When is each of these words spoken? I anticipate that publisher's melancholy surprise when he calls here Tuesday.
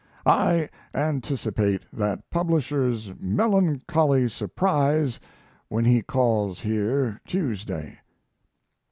I 0.25 0.67
anticipate 0.95 1.83
that 1.93 2.27
publisher's 2.31 3.13
melancholy 3.19 4.29
surprise 4.29 5.19
when 5.69 5.85
he 5.85 6.01
calls 6.01 6.61
here 6.61 7.21
Tuesday. 7.27 7.99